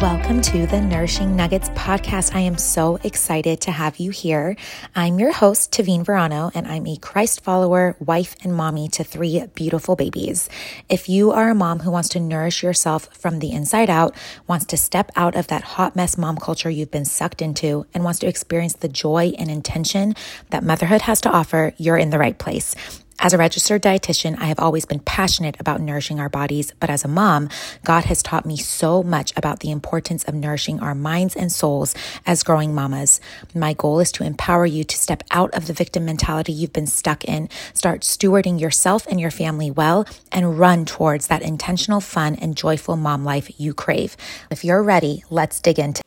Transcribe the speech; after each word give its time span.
Welcome 0.00 0.40
to 0.40 0.66
the 0.66 0.80
Nourishing 0.80 1.36
Nuggets 1.36 1.68
podcast. 1.70 2.34
I 2.34 2.40
am 2.40 2.56
so 2.56 2.96
excited 3.04 3.60
to 3.60 3.70
have 3.70 3.98
you 3.98 4.10
here. 4.10 4.56
I'm 4.96 5.18
your 5.18 5.30
host, 5.30 5.72
Tavine 5.72 6.06
Verano, 6.06 6.50
and 6.54 6.66
I'm 6.66 6.86
a 6.86 6.96
Christ 6.96 7.42
follower, 7.42 7.96
wife, 8.00 8.34
and 8.42 8.54
mommy 8.54 8.88
to 8.88 9.04
three 9.04 9.44
beautiful 9.54 9.96
babies. 9.96 10.48
If 10.88 11.10
you 11.10 11.32
are 11.32 11.50
a 11.50 11.54
mom 11.54 11.80
who 11.80 11.90
wants 11.90 12.08
to 12.10 12.20
nourish 12.20 12.62
yourself 12.62 13.14
from 13.14 13.40
the 13.40 13.52
inside 13.52 13.90
out, 13.90 14.16
wants 14.46 14.64
to 14.66 14.78
step 14.78 15.12
out 15.16 15.36
of 15.36 15.48
that 15.48 15.64
hot 15.64 15.94
mess 15.94 16.16
mom 16.16 16.38
culture 16.38 16.70
you've 16.70 16.90
been 16.90 17.04
sucked 17.04 17.42
into, 17.42 17.84
and 17.92 18.02
wants 18.02 18.20
to 18.20 18.26
experience 18.26 18.72
the 18.72 18.88
joy 18.88 19.34
and 19.36 19.50
intention 19.50 20.14
that 20.48 20.64
motherhood 20.64 21.02
has 21.02 21.20
to 21.20 21.30
offer, 21.30 21.74
you're 21.76 21.98
in 21.98 22.08
the 22.08 22.18
right 22.18 22.38
place. 22.38 22.74
As 23.22 23.34
a 23.34 23.38
registered 23.38 23.82
dietitian, 23.82 24.38
I 24.40 24.46
have 24.46 24.58
always 24.58 24.86
been 24.86 25.00
passionate 25.00 25.60
about 25.60 25.82
nourishing 25.82 26.18
our 26.18 26.30
bodies, 26.30 26.72
but 26.80 26.88
as 26.88 27.04
a 27.04 27.08
mom, 27.08 27.50
God 27.84 28.06
has 28.06 28.22
taught 28.22 28.46
me 28.46 28.56
so 28.56 29.02
much 29.02 29.34
about 29.36 29.60
the 29.60 29.70
importance 29.70 30.24
of 30.24 30.34
nourishing 30.34 30.80
our 30.80 30.94
minds 30.94 31.36
and 31.36 31.52
souls 31.52 31.94
as 32.24 32.42
growing 32.42 32.74
mamas. 32.74 33.20
My 33.54 33.74
goal 33.74 34.00
is 34.00 34.10
to 34.12 34.24
empower 34.24 34.64
you 34.64 34.84
to 34.84 34.96
step 34.96 35.22
out 35.32 35.52
of 35.52 35.66
the 35.66 35.74
victim 35.74 36.06
mentality 36.06 36.52
you've 36.52 36.72
been 36.72 36.86
stuck 36.86 37.26
in, 37.26 37.50
start 37.74 38.00
stewarding 38.00 38.58
yourself 38.58 39.06
and 39.06 39.20
your 39.20 39.30
family 39.30 39.70
well, 39.70 40.06
and 40.32 40.58
run 40.58 40.86
towards 40.86 41.26
that 41.26 41.42
intentional, 41.42 42.00
fun, 42.00 42.36
and 42.36 42.56
joyful 42.56 42.96
mom 42.96 43.22
life 43.22 43.60
you 43.60 43.74
crave. 43.74 44.16
If 44.50 44.64
you're 44.64 44.82
ready, 44.82 45.24
let's 45.28 45.60
dig 45.60 45.78
into 45.78 46.02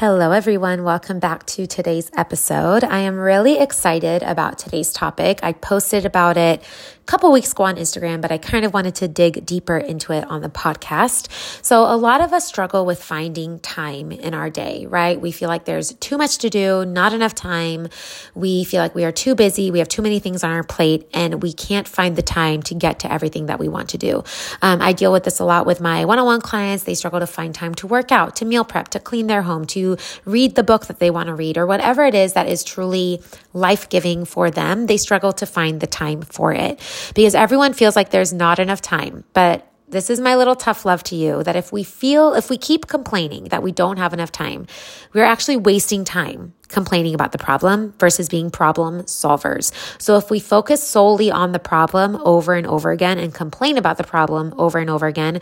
Hello, 0.00 0.30
everyone. 0.30 0.84
Welcome 0.84 1.18
back 1.18 1.44
to 1.46 1.66
today's 1.66 2.08
episode. 2.16 2.84
I 2.84 2.98
am 2.98 3.18
really 3.18 3.58
excited 3.58 4.22
about 4.22 4.56
today's 4.56 4.92
topic. 4.92 5.40
I 5.42 5.52
posted 5.52 6.06
about 6.06 6.36
it 6.36 6.62
couple 7.08 7.32
weeks 7.32 7.52
ago 7.52 7.64
on 7.64 7.76
Instagram, 7.76 8.20
but 8.20 8.30
I 8.30 8.36
kind 8.36 8.66
of 8.66 8.74
wanted 8.74 8.94
to 8.96 9.08
dig 9.08 9.46
deeper 9.46 9.78
into 9.78 10.12
it 10.12 10.24
on 10.24 10.42
the 10.42 10.50
podcast. 10.50 11.28
So 11.64 11.84
a 11.84 11.96
lot 11.96 12.20
of 12.20 12.34
us 12.34 12.46
struggle 12.46 12.84
with 12.84 13.02
finding 13.02 13.60
time 13.60 14.12
in 14.12 14.34
our 14.34 14.50
day, 14.50 14.84
right? 14.84 15.18
We 15.18 15.32
feel 15.32 15.48
like 15.48 15.64
there's 15.64 15.94
too 15.94 16.18
much 16.18 16.36
to 16.38 16.50
do, 16.50 16.84
not 16.84 17.14
enough 17.14 17.34
time. 17.34 17.88
We 18.34 18.62
feel 18.64 18.82
like 18.82 18.94
we 18.94 19.06
are 19.06 19.10
too 19.10 19.34
busy. 19.34 19.70
We 19.70 19.78
have 19.78 19.88
too 19.88 20.02
many 20.02 20.18
things 20.18 20.44
on 20.44 20.50
our 20.50 20.62
plate 20.62 21.08
and 21.14 21.42
we 21.42 21.54
can't 21.54 21.88
find 21.88 22.14
the 22.14 22.20
time 22.22 22.60
to 22.64 22.74
get 22.74 22.98
to 23.00 23.10
everything 23.10 23.46
that 23.46 23.58
we 23.58 23.68
want 23.68 23.88
to 23.90 23.98
do. 23.98 24.22
Um, 24.60 24.82
I 24.82 24.92
deal 24.92 25.10
with 25.10 25.24
this 25.24 25.38
a 25.38 25.46
lot 25.46 25.64
with 25.64 25.80
my 25.80 26.04
one-on-one 26.04 26.42
clients. 26.42 26.84
They 26.84 26.94
struggle 26.94 27.20
to 27.20 27.26
find 27.26 27.54
time 27.54 27.74
to 27.76 27.86
work 27.86 28.12
out, 28.12 28.36
to 28.36 28.44
meal 28.44 28.64
prep, 28.64 28.88
to 28.88 29.00
clean 29.00 29.28
their 29.28 29.42
home, 29.42 29.64
to 29.68 29.96
read 30.26 30.56
the 30.56 30.62
book 30.62 30.88
that 30.88 30.98
they 30.98 31.10
want 31.10 31.28
to 31.28 31.34
read 31.34 31.56
or 31.56 31.66
whatever 31.66 32.04
it 32.04 32.14
is 32.14 32.34
that 32.34 32.48
is 32.48 32.62
truly 32.62 33.22
life-giving 33.54 34.26
for 34.26 34.50
them. 34.50 34.88
They 34.88 34.98
struggle 34.98 35.32
to 35.32 35.46
find 35.46 35.80
the 35.80 35.86
time 35.86 36.20
for 36.20 36.52
it 36.52 36.78
because 37.14 37.34
everyone 37.34 37.72
feels 37.72 37.96
like 37.96 38.10
there's 38.10 38.32
not 38.32 38.58
enough 38.58 38.80
time. 38.80 39.24
But 39.32 39.68
this 39.90 40.10
is 40.10 40.20
my 40.20 40.34
little 40.36 40.54
tough 40.54 40.84
love 40.84 41.02
to 41.04 41.16
you 41.16 41.42
that 41.44 41.56
if 41.56 41.72
we 41.72 41.82
feel, 41.82 42.34
if 42.34 42.50
we 42.50 42.58
keep 42.58 42.86
complaining 42.86 43.44
that 43.44 43.62
we 43.62 43.72
don't 43.72 43.96
have 43.96 44.12
enough 44.12 44.30
time, 44.30 44.66
we're 45.14 45.24
actually 45.24 45.56
wasting 45.56 46.04
time 46.04 46.52
complaining 46.68 47.14
about 47.14 47.32
the 47.32 47.38
problem 47.38 47.94
versus 47.98 48.28
being 48.28 48.50
problem 48.50 49.02
solvers. 49.04 49.72
So 50.00 50.18
if 50.18 50.30
we 50.30 50.40
focus 50.40 50.86
solely 50.86 51.30
on 51.30 51.52
the 51.52 51.58
problem 51.58 52.16
over 52.16 52.54
and 52.54 52.66
over 52.66 52.90
again 52.90 53.18
and 53.18 53.32
complain 53.32 53.78
about 53.78 53.96
the 53.96 54.04
problem 54.04 54.54
over 54.58 54.78
and 54.78 54.90
over 54.90 55.06
again, 55.06 55.40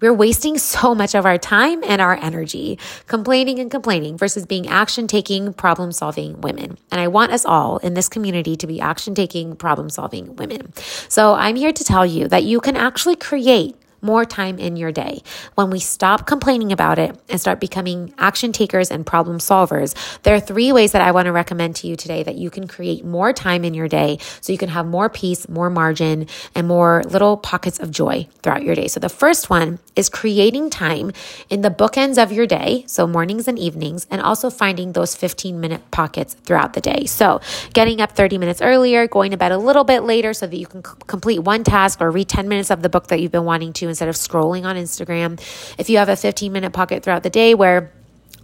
we're 0.00 0.12
wasting 0.12 0.58
so 0.58 0.94
much 0.94 1.14
of 1.14 1.24
our 1.24 1.38
time 1.38 1.82
and 1.84 2.00
our 2.00 2.16
energy 2.16 2.78
complaining 3.06 3.58
and 3.58 3.70
complaining 3.70 4.18
versus 4.18 4.44
being 4.44 4.68
action 4.68 5.06
taking, 5.06 5.52
problem 5.52 5.92
solving 5.92 6.40
women. 6.40 6.76
And 6.90 7.00
I 7.00 7.08
want 7.08 7.32
us 7.32 7.44
all 7.44 7.78
in 7.78 7.94
this 7.94 8.08
community 8.08 8.56
to 8.56 8.66
be 8.66 8.80
action 8.80 9.14
taking, 9.14 9.56
problem 9.56 9.88
solving 9.90 10.36
women. 10.36 10.72
So 11.08 11.34
I'm 11.34 11.56
here 11.56 11.72
to 11.72 11.84
tell 11.84 12.04
you 12.04 12.28
that 12.28 12.44
you 12.44 12.60
can 12.60 12.76
actually 12.76 13.16
create 13.16 13.76
more 14.06 14.24
time 14.24 14.58
in 14.58 14.76
your 14.76 14.92
day. 14.92 15.22
When 15.56 15.68
we 15.68 15.80
stop 15.80 16.26
complaining 16.26 16.72
about 16.72 16.98
it 16.98 17.18
and 17.28 17.40
start 17.40 17.60
becoming 17.60 18.14
action 18.16 18.52
takers 18.52 18.90
and 18.90 19.04
problem 19.04 19.38
solvers, 19.38 19.94
there 20.22 20.34
are 20.34 20.40
three 20.40 20.72
ways 20.72 20.92
that 20.92 21.02
I 21.02 21.10
want 21.10 21.26
to 21.26 21.32
recommend 21.32 21.76
to 21.76 21.88
you 21.88 21.96
today 21.96 22.22
that 22.22 22.36
you 22.36 22.48
can 22.48 22.68
create 22.68 23.04
more 23.04 23.32
time 23.32 23.64
in 23.64 23.74
your 23.74 23.88
day 23.88 24.18
so 24.40 24.52
you 24.52 24.58
can 24.58 24.70
have 24.70 24.86
more 24.86 25.10
peace, 25.10 25.48
more 25.48 25.68
margin, 25.68 26.28
and 26.54 26.68
more 26.68 27.02
little 27.04 27.36
pockets 27.36 27.80
of 27.80 27.90
joy 27.90 28.28
throughout 28.42 28.62
your 28.62 28.74
day. 28.74 28.88
So 28.88 29.00
the 29.00 29.08
first 29.08 29.50
one 29.50 29.80
is 29.96 30.08
creating 30.08 30.70
time 30.70 31.12
in 31.50 31.62
the 31.62 31.70
bookends 31.70 32.22
of 32.22 32.30
your 32.30 32.46
day, 32.46 32.84
so 32.86 33.06
mornings 33.06 33.48
and 33.48 33.58
evenings, 33.58 34.06
and 34.10 34.22
also 34.22 34.48
finding 34.50 34.92
those 34.92 35.14
15 35.14 35.60
minute 35.60 35.90
pockets 35.90 36.34
throughout 36.44 36.74
the 36.74 36.80
day. 36.80 37.06
So 37.06 37.40
getting 37.72 38.00
up 38.00 38.12
30 38.12 38.38
minutes 38.38 38.62
earlier, 38.62 39.08
going 39.08 39.32
to 39.32 39.36
bed 39.36 39.52
a 39.52 39.58
little 39.58 39.84
bit 39.84 40.02
later 40.04 40.32
so 40.32 40.46
that 40.46 40.56
you 40.56 40.66
can 40.66 40.84
c- 40.84 40.92
complete 41.06 41.40
one 41.40 41.64
task 41.64 42.00
or 42.00 42.10
read 42.10 42.28
10 42.28 42.48
minutes 42.48 42.70
of 42.70 42.82
the 42.82 42.88
book 42.88 43.08
that 43.08 43.20
you've 43.20 43.32
been 43.32 43.44
wanting 43.44 43.72
to 43.72 43.88
instead 43.96 44.08
of 44.10 44.14
scrolling 44.14 44.64
on 44.64 44.76
Instagram. 44.76 45.40
If 45.78 45.88
you 45.88 45.96
have 45.96 46.10
a 46.10 46.16
15 46.16 46.52
minute 46.52 46.72
pocket 46.74 47.02
throughout 47.02 47.22
the 47.22 47.30
day 47.30 47.54
where 47.54 47.90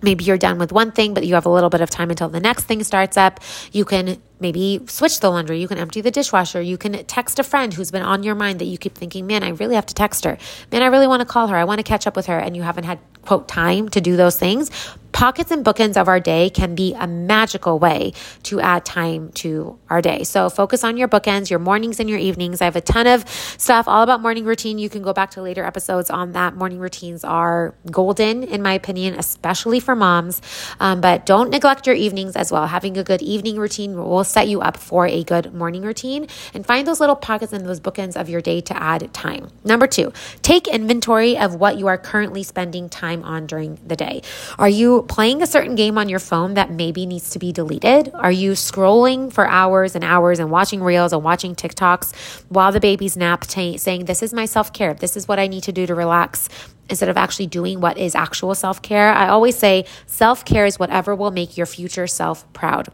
maybe 0.01 0.25
you're 0.25 0.39
done 0.39 0.59
with 0.59 0.73
one 0.73 0.93
thing, 0.93 1.13
but 1.13 1.27
you 1.27 1.35
have 1.35 1.45
a 1.45 1.51
little 1.51 1.69
bit 1.69 1.83
of 1.83 1.91
time 1.91 2.09
until 2.09 2.31
the 2.31 2.41
next 2.41 2.65
thing 2.65 2.83
starts 2.83 3.19
up, 3.19 3.39
you 3.71 3.85
can 3.85 4.21
maybe 4.43 4.81
switch 4.87 5.21
the 5.21 5.31
laundry. 5.31 5.61
You 5.61 5.69
can 5.69 5.79
empty 5.79 6.01
the 6.01 6.11
dishwasher. 6.11 6.61
You 6.61 6.77
can 6.77 6.93
text 7.07 7.39
a 7.39 7.43
friend 7.43 7.73
who's 7.73 7.91
been 7.91 8.03
on 8.03 8.23
your 8.23 8.35
mind 8.35 8.59
that 8.59 8.67
you 8.67 8.77
keep 8.77 8.95
thinking, 8.95 9.27
man, 9.27 9.43
I 9.43 9.51
really 9.51 9.75
have 9.75 9.87
to 9.87 9.95
text 9.95 10.25
her. 10.25 10.37
Man, 10.71 10.83
I 10.83 10.87
really 10.87 11.07
want 11.07 11.21
to 11.21 11.27
call 11.27 11.49
her. 11.49 11.57
I 11.57 11.65
want 11.65 11.79
to 11.79 11.85
catch 11.85 12.07
up 12.07 12.17
with 12.17 12.27
her. 12.27 12.39
And 12.39 12.55
you 12.55 12.63
haven't 12.63 12.85
had, 12.85 12.99
quote, 13.23 13.49
time 13.49 13.89
to 13.91 14.01
do 14.01 14.17
those 14.17 14.39
things. 14.39 14.71
Pockets 15.13 15.51
and 15.51 15.63
bookends 15.63 15.99
of 15.99 16.09
our 16.09 16.21
day 16.21 16.49
can 16.49 16.75
be 16.75 16.95
a 16.95 17.07
magical 17.07 17.79
way 17.79 18.15
to 18.45 18.61
add 18.61 18.85
time 18.87 19.31
to 19.33 19.79
our 19.91 20.01
day. 20.01 20.25
So 20.25 20.49
focus 20.49 20.85
on 20.85 20.97
your 20.97 21.07
bookends, 21.07 21.51
your 21.51 21.59
mornings 21.59 22.01
and 22.01 22.09
your 22.09 22.19
evenings. 22.19 22.63
I 22.63 22.65
have 22.65 22.77
a 22.77 22.81
ton 22.81 23.07
of 23.07 23.29
stuff 23.29 23.87
all 23.87 24.03
about 24.03 24.23
morning 24.23 24.47
routine. 24.47 24.79
You 24.79 24.89
can 24.89 25.03
go 25.03 25.13
back 25.13 25.31
to 25.33 25.43
later 25.43 25.65
episodes 25.65 26.09
on 26.09 26.33
that. 26.33 26.57
Morning 26.57 26.79
routines 26.79 27.25
are 27.25 27.75
golden, 27.91 28.43
in 28.43 28.63
my 28.63 28.73
opinion, 28.73 29.15
especially 29.19 29.81
for 29.81 29.95
moms. 29.95 30.41
Um, 30.81 31.03
but 31.03 31.27
don't 31.27 31.51
neglect 31.51 31.87
your 31.87 31.95
evenings 31.95 32.35
as 32.35 32.51
well. 32.51 32.67
Having 32.67 32.97
a 32.97 33.05
good 33.05 33.21
evening 33.21 33.59
routine 33.59 33.95
will 33.95 34.25
set 34.33 34.49
you 34.49 34.61
up 34.61 34.77
for 34.77 35.07
a 35.07 35.23
good 35.25 35.55
morning 35.55 35.83
routine 35.83 36.27
and 36.55 36.67
find 36.67 36.87
those 36.87 37.01
little 37.01 37.17
pockets 37.17 37.53
and 37.53 37.67
those 37.67 37.81
bookends 37.81 38.19
of 38.19 38.29
your 38.29 38.41
day 38.41 38.61
to 38.63 38.83
add 38.83 39.13
time. 39.13 39.49
Number 39.65 39.87
two, 39.87 40.13
take 40.43 40.67
inventory 40.67 41.37
of 41.37 41.55
what 41.55 41.79
you 41.79 41.87
are 41.87 41.99
currently 41.99 42.43
spending 42.43 42.89
time 42.89 43.23
on 43.25 43.47
during 43.47 43.79
the 43.87 43.97
day. 43.97 44.23
Are 44.59 44.69
you 44.69 45.03
playing 45.03 45.43
a 45.43 45.47
certain 45.47 45.75
game 45.75 45.99
on 45.99 46.09
your 46.09 46.19
phone 46.19 46.55
that 46.55 46.71
maybe 46.71 47.07
needs 47.07 47.31
to 47.31 47.39
be 47.39 47.53
deleted? 47.53 48.11
Are 48.15 48.33
you 48.33 48.53
scrolling 48.53 49.33
for 49.33 49.47
hours 49.47 49.95
and 49.95 50.05
hours 50.05 50.39
and 50.39 50.51
watching 50.51 50.83
reels 50.83 51.13
and 51.13 51.23
watching 51.23 51.55
TikToks 51.55 52.43
while 52.49 52.73
the 52.73 52.81
baby's 52.81 53.17
nap, 53.17 53.43
t- 53.43 53.77
saying, 53.77 54.07
This 54.07 54.23
is 54.23 54.33
my 54.33 54.47
self 54.47 54.73
care. 54.73 54.95
This 54.95 55.17
is 55.17 55.29
what 55.29 55.39
I 55.39 55.47
need 55.47 55.63
to 55.65 55.73
do 55.73 55.87
to 55.87 55.95
relax 55.95 56.49
instead 56.89 57.09
of 57.09 57.17
actually 57.17 57.47
doing 57.47 57.81
what 57.81 57.99
is 57.99 58.15
actual 58.15 58.55
self 58.55 58.83
care. 58.83 59.13
I 59.13 59.29
always 59.29 59.57
say 59.57 59.85
self 60.07 60.45
care 60.45 60.67
is 60.67 60.79
whatever 60.79 61.15
will 61.15 61.31
make 61.31 61.57
your 61.57 61.67
future 61.67 62.07
self 62.07 62.51
proud. 62.53 62.89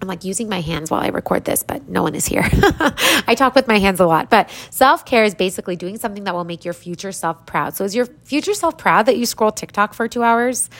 I'm 0.00 0.08
like 0.08 0.24
using 0.24 0.48
my 0.48 0.60
hands 0.60 0.90
while 0.90 1.00
I 1.00 1.08
record 1.08 1.44
this, 1.44 1.62
but 1.62 1.88
no 1.88 2.02
one 2.02 2.14
is 2.14 2.24
here. 2.24 2.44
I 3.26 3.34
talk 3.36 3.54
with 3.54 3.66
my 3.66 3.78
hands 3.78 4.00
a 4.00 4.06
lot, 4.06 4.30
but 4.30 4.48
self 4.70 5.04
care 5.04 5.24
is 5.24 5.34
basically 5.34 5.76
doing 5.76 5.98
something 5.98 6.24
that 6.24 6.34
will 6.34 6.44
make 6.44 6.64
your 6.64 6.74
future 6.74 7.12
self 7.12 7.44
proud. 7.46 7.74
So, 7.74 7.84
is 7.84 7.94
your 7.94 8.06
future 8.24 8.54
self 8.54 8.78
proud 8.78 9.06
that 9.06 9.16
you 9.16 9.26
scroll 9.26 9.50
TikTok 9.50 9.94
for 9.94 10.06
two 10.06 10.22
hours? 10.22 10.70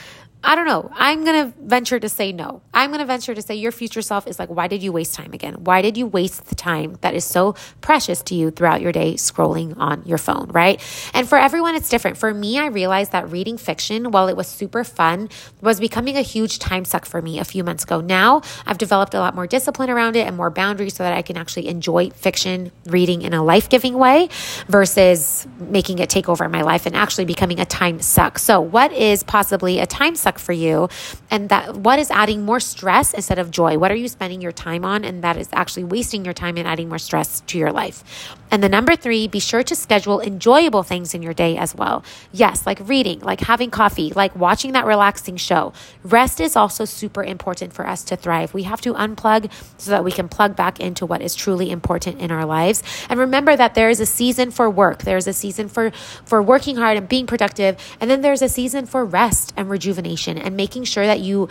I 0.41 0.55
don't 0.55 0.65
know. 0.65 0.89
I'm 0.93 1.25
going 1.25 1.51
to 1.51 1.57
venture 1.61 1.99
to 1.99 2.07
say 2.07 2.31
no. 2.31 2.61
I'm 2.79 2.91
going 2.91 2.99
to 2.99 3.05
venture 3.05 3.35
to 3.35 3.41
say 3.41 3.55
your 3.55 3.73
future 3.73 4.01
self 4.01 4.25
is 4.25 4.39
like, 4.39 4.49
why 4.49 4.67
did 4.67 4.81
you 4.81 4.93
waste 4.93 5.13
time 5.13 5.33
again? 5.33 5.65
Why 5.65 5.81
did 5.81 5.97
you 5.97 6.07
waste 6.07 6.45
the 6.45 6.55
time 6.55 6.97
that 7.01 7.13
is 7.13 7.25
so 7.25 7.55
precious 7.81 8.21
to 8.23 8.35
you 8.35 8.51
throughout 8.51 8.79
your 8.79 8.93
day 8.93 9.15
scrolling 9.15 9.77
on 9.77 10.01
your 10.05 10.17
phone, 10.17 10.47
right? 10.53 10.81
And 11.13 11.27
for 11.27 11.37
everyone, 11.37 11.75
it's 11.75 11.89
different. 11.89 12.17
For 12.17 12.33
me, 12.33 12.57
I 12.57 12.67
realized 12.67 13.11
that 13.11 13.29
reading 13.29 13.57
fiction, 13.57 14.11
while 14.11 14.29
it 14.29 14.37
was 14.37 14.47
super 14.47 14.83
fun, 14.83 15.29
was 15.61 15.79
becoming 15.79 16.15
a 16.15 16.21
huge 16.21 16.57
time 16.57 16.85
suck 16.85 17.05
for 17.05 17.21
me 17.21 17.37
a 17.37 17.43
few 17.43 17.63
months 17.63 17.83
ago. 17.83 17.99
Now 17.99 18.41
I've 18.65 18.77
developed 18.77 19.13
a 19.13 19.19
lot 19.19 19.35
more 19.35 19.45
discipline 19.45 19.89
around 19.89 20.15
it 20.15 20.25
and 20.25 20.37
more 20.37 20.49
boundaries 20.49 20.95
so 20.95 21.03
that 21.03 21.13
I 21.13 21.21
can 21.21 21.37
actually 21.37 21.67
enjoy 21.67 22.09
fiction 22.11 22.71
reading 22.85 23.23
in 23.23 23.33
a 23.33 23.43
life 23.43 23.67
giving 23.67 23.95
way 23.95 24.29
versus 24.67 25.45
making 25.59 25.99
it 25.99 26.09
take 26.09 26.29
over 26.29 26.47
my 26.47 26.61
life 26.61 26.85
and 26.85 26.95
actually 26.95 27.25
becoming 27.25 27.59
a 27.59 27.65
time 27.65 28.01
suck. 28.01 28.39
So, 28.39 28.61
what 28.61 28.93
is 28.93 29.21
possibly 29.23 29.79
a 29.79 29.85
time 29.85 30.15
suck? 30.15 30.39
for 30.39 30.53
you 30.53 30.89
and 31.29 31.49
that 31.49 31.75
what 31.77 31.99
is 31.99 32.09
adding 32.11 32.43
more 32.43 32.59
stress 32.69 33.13
instead 33.13 33.39
of 33.39 33.51
joy? 33.51 33.77
What 33.77 33.91
are 33.91 33.95
you 33.95 34.07
spending 34.07 34.41
your 34.41 34.51
time 34.51 34.85
on 34.85 35.03
and 35.03 35.23
that 35.23 35.37
is 35.37 35.49
actually 35.53 35.83
wasting 35.83 36.25
your 36.25 36.33
time 36.33 36.57
and 36.57 36.67
adding 36.67 36.89
more 36.89 36.99
stress 36.99 37.41
to 37.41 37.57
your 37.57 37.71
life? 37.71 38.03
And 38.51 38.63
the 38.63 38.69
number 38.69 38.95
three 38.95 39.27
be 39.27 39.39
sure 39.39 39.63
to 39.63 39.75
schedule 39.75 40.21
enjoyable 40.21 40.83
things 40.83 41.13
in 41.13 41.21
your 41.21 41.33
day 41.33 41.57
as 41.57 41.75
well. 41.75 42.03
Yes 42.31 42.65
like 42.65 42.79
reading 42.87 43.19
like 43.19 43.41
having 43.41 43.69
coffee 43.69 44.11
like 44.15 44.35
watching 44.35 44.73
that 44.73 44.85
relaxing 44.85 45.37
show. 45.37 45.73
Rest 46.03 46.39
is 46.39 46.55
also 46.55 46.85
super 46.85 47.23
important 47.23 47.73
for 47.73 47.87
us 47.87 48.03
to 48.05 48.15
thrive. 48.15 48.53
We 48.53 48.63
have 48.63 48.81
to 48.81 48.93
unplug 48.93 49.51
so 49.77 49.91
that 49.91 50.03
we 50.03 50.11
can 50.11 50.29
plug 50.29 50.55
back 50.55 50.79
into 50.79 51.05
what 51.05 51.21
is 51.21 51.35
truly 51.35 51.71
important 51.71 52.19
in 52.19 52.31
our 52.31 52.45
lives. 52.45 52.83
And 53.09 53.19
remember 53.19 53.55
that 53.55 53.75
there 53.75 53.89
is 53.89 53.99
a 53.99 54.05
season 54.05 54.51
for 54.51 54.69
work. 54.69 55.03
There's 55.03 55.27
a 55.27 55.33
season 55.33 55.67
for 55.67 55.91
for 56.25 56.41
working 56.41 56.75
hard 56.75 56.97
and 56.97 57.07
being 57.07 57.27
productive. 57.27 57.77
And 57.99 58.09
then 58.09 58.21
there's 58.21 58.41
a 58.41 58.49
season 58.49 58.85
for 58.85 59.05
rest 59.05 59.53
and 59.55 59.69
rejuvenation 59.69 60.37
and 60.37 60.55
making 60.55 60.83
sure 60.85 61.05
that 61.05 61.19
you 61.19 61.49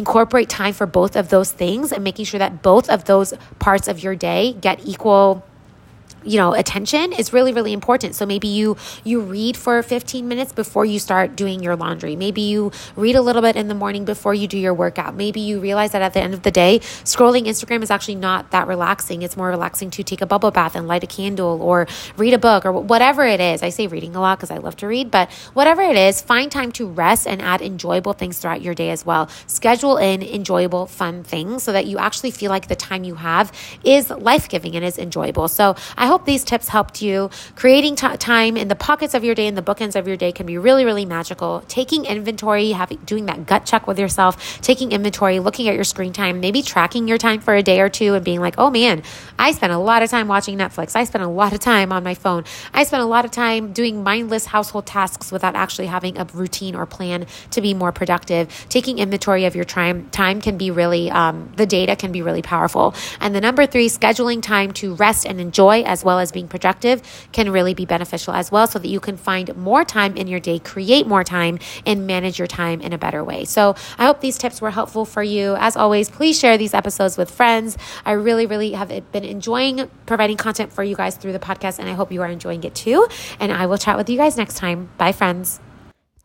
incorporate 0.00 0.48
time 0.48 0.72
for 0.72 0.86
both 0.86 1.14
of 1.14 1.28
those 1.28 1.52
things 1.52 1.92
and 1.92 2.02
making 2.02 2.24
sure 2.24 2.38
that 2.38 2.62
both 2.62 2.88
of 2.88 3.04
those 3.04 3.34
parts 3.58 3.86
of 3.86 4.02
your 4.02 4.16
day 4.16 4.54
get 4.54 4.84
equal 4.84 5.44
you 6.24 6.36
know 6.36 6.54
attention 6.54 7.12
is 7.12 7.32
really 7.32 7.52
really 7.52 7.72
important. 7.72 8.14
So 8.14 8.26
maybe 8.26 8.48
you 8.48 8.76
you 9.04 9.20
read 9.20 9.56
for 9.56 9.82
15 9.82 10.28
minutes 10.28 10.52
before 10.52 10.84
you 10.84 10.98
start 10.98 11.36
doing 11.36 11.62
your 11.62 11.76
laundry. 11.76 12.16
Maybe 12.16 12.42
you 12.42 12.72
read 12.96 13.16
a 13.16 13.22
little 13.22 13.42
bit 13.42 13.56
in 13.56 13.68
the 13.68 13.74
morning 13.74 14.04
before 14.04 14.34
you 14.34 14.46
do 14.46 14.58
your 14.58 14.74
workout. 14.74 15.14
Maybe 15.14 15.40
you 15.40 15.60
realize 15.60 15.92
that 15.92 16.02
at 16.02 16.14
the 16.14 16.20
end 16.20 16.34
of 16.34 16.42
the 16.42 16.50
day 16.50 16.80
scrolling 17.04 17.46
instagram 17.46 17.82
is 17.82 17.90
actually 17.90 18.16
not 18.16 18.50
that 18.50 18.66
relaxing. 18.66 19.22
It's 19.22 19.36
more 19.36 19.48
relaxing 19.48 19.90
to 19.92 20.02
take 20.02 20.20
a 20.20 20.26
bubble 20.26 20.50
bath 20.50 20.74
and 20.74 20.86
light 20.86 21.04
a 21.04 21.06
candle 21.06 21.62
or 21.62 21.86
read 22.16 22.34
a 22.34 22.38
book 22.38 22.66
or 22.66 22.72
whatever 22.72 23.24
it 23.24 23.40
is. 23.40 23.62
I 23.62 23.70
say 23.70 23.86
reading 23.86 24.14
a 24.16 24.20
lot 24.20 24.38
because 24.38 24.50
i 24.50 24.58
love 24.58 24.76
to 24.76 24.86
read 24.86 25.10
but 25.10 25.30
whatever 25.54 25.82
it 25.82 25.96
is 25.96 26.20
find 26.20 26.50
time 26.50 26.72
to 26.72 26.86
rest 26.86 27.26
and 27.26 27.40
add 27.42 27.62
enjoyable 27.62 28.12
things 28.12 28.38
throughout 28.38 28.62
your 28.62 28.74
day 28.74 28.90
as 28.90 29.04
well. 29.04 29.28
Schedule 29.46 29.96
in 29.96 30.22
enjoyable 30.22 30.86
fun 30.86 31.22
things 31.22 31.62
so 31.62 31.72
that 31.72 31.86
you 31.86 31.98
actually 31.98 32.30
feel 32.30 32.50
like 32.50 32.68
the 32.68 32.76
time 32.76 33.04
you 33.04 33.14
have 33.14 33.52
is 33.84 34.10
life-giving 34.10 34.74
and 34.76 34.84
is 34.84 34.98
enjoyable. 34.98 35.48
So 35.48 35.74
i 35.96 36.06
hope 36.10 36.24
these 36.24 36.42
tips 36.42 36.66
helped 36.66 37.00
you. 37.00 37.30
Creating 37.54 37.94
t- 37.94 38.16
time 38.16 38.56
in 38.56 38.66
the 38.66 38.74
pockets 38.74 39.14
of 39.14 39.22
your 39.22 39.36
day 39.36 39.46
and 39.46 39.56
the 39.56 39.62
bookends 39.62 39.94
of 39.94 40.08
your 40.08 40.16
day 40.16 40.32
can 40.32 40.44
be 40.44 40.58
really, 40.58 40.84
really 40.84 41.04
magical. 41.04 41.62
Taking 41.68 42.04
inventory, 42.04 42.72
having 42.72 42.98
doing 43.06 43.26
that 43.26 43.46
gut 43.46 43.64
check 43.64 43.86
with 43.86 43.96
yourself, 43.96 44.60
taking 44.60 44.90
inventory, 44.90 45.38
looking 45.38 45.68
at 45.68 45.76
your 45.76 45.84
screen 45.84 46.12
time, 46.12 46.40
maybe 46.40 46.62
tracking 46.62 47.06
your 47.06 47.16
time 47.16 47.40
for 47.40 47.54
a 47.54 47.62
day 47.62 47.80
or 47.80 47.88
two 47.88 48.14
and 48.14 48.24
being 48.24 48.40
like, 48.40 48.56
oh 48.58 48.70
man, 48.70 49.04
I 49.38 49.52
spent 49.52 49.72
a 49.72 49.78
lot 49.78 50.02
of 50.02 50.10
time 50.10 50.26
watching 50.26 50.58
Netflix. 50.58 50.96
I 50.96 51.04
spent 51.04 51.22
a 51.22 51.28
lot 51.28 51.52
of 51.52 51.60
time 51.60 51.92
on 51.92 52.02
my 52.02 52.14
phone. 52.14 52.42
I 52.74 52.82
spent 52.82 53.04
a 53.04 53.06
lot 53.06 53.24
of 53.24 53.30
time 53.30 53.72
doing 53.72 54.02
mindless 54.02 54.46
household 54.46 54.86
tasks 54.86 55.30
without 55.30 55.54
actually 55.54 55.86
having 55.86 56.18
a 56.18 56.24
routine 56.34 56.74
or 56.74 56.86
plan 56.86 57.26
to 57.52 57.60
be 57.60 57.72
more 57.72 57.92
productive. 57.92 58.66
Taking 58.68 58.98
inventory 58.98 59.44
of 59.44 59.54
your 59.54 59.64
time 59.64 60.10
time 60.10 60.40
can 60.40 60.58
be 60.58 60.72
really 60.72 61.08
um, 61.08 61.52
the 61.54 61.66
data 61.66 61.94
can 61.94 62.10
be 62.10 62.20
really 62.20 62.42
powerful. 62.42 62.96
And 63.20 63.32
the 63.32 63.40
number 63.40 63.64
three, 63.64 63.88
scheduling 63.88 64.42
time 64.42 64.72
to 64.72 64.94
rest 64.96 65.24
and 65.24 65.40
enjoy 65.40 65.82
as 66.00 66.04
well 66.04 66.18
as 66.18 66.32
being 66.32 66.48
productive 66.48 67.02
can 67.32 67.50
really 67.50 67.74
be 67.74 67.84
beneficial 67.84 68.32
as 68.32 68.50
well 68.50 68.66
so 68.66 68.78
that 68.78 68.88
you 68.88 69.00
can 69.00 69.18
find 69.18 69.54
more 69.54 69.84
time 69.84 70.16
in 70.16 70.26
your 70.26 70.40
day, 70.40 70.58
create 70.58 71.06
more 71.06 71.22
time, 71.22 71.58
and 71.84 72.06
manage 72.06 72.38
your 72.38 72.48
time 72.48 72.80
in 72.80 72.94
a 72.94 72.98
better 72.98 73.22
way. 73.22 73.44
So 73.44 73.74
I 73.98 74.06
hope 74.06 74.20
these 74.20 74.38
tips 74.38 74.62
were 74.62 74.70
helpful 74.70 75.04
for 75.04 75.22
you. 75.22 75.56
As 75.56 75.76
always, 75.76 76.08
please 76.08 76.38
share 76.38 76.56
these 76.56 76.72
episodes 76.72 77.18
with 77.18 77.30
friends. 77.30 77.76
I 78.06 78.12
really, 78.12 78.46
really 78.46 78.72
have 78.72 78.88
been 79.12 79.24
enjoying 79.24 79.90
providing 80.06 80.38
content 80.38 80.72
for 80.72 80.82
you 80.82 80.96
guys 80.96 81.16
through 81.16 81.32
the 81.32 81.38
podcast, 81.38 81.78
and 81.78 81.88
I 81.88 81.92
hope 81.92 82.10
you 82.10 82.22
are 82.22 82.28
enjoying 82.28 82.64
it 82.64 82.74
too. 82.74 83.06
And 83.38 83.52
I 83.52 83.66
will 83.66 83.78
chat 83.78 83.98
with 83.98 84.08
you 84.08 84.16
guys 84.16 84.38
next 84.38 84.56
time. 84.56 84.88
Bye, 84.96 85.12
friends. 85.12 85.60